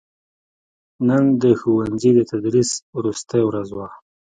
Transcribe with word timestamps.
نن 1.07 1.23
دښوونځي 1.41 2.11
دتدریس 2.17 2.71
وروستې 2.97 3.39
ورځ 3.47 3.69
وه 3.77 3.87